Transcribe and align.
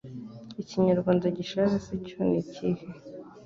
Ikinyarwanda 0.61 1.25
gishaje 1.37 1.75
se 1.85 1.93
cyo 2.05 2.17
ni 2.27 2.35
ikihe 2.41 2.83